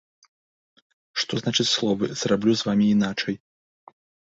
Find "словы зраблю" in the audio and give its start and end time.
1.75-2.51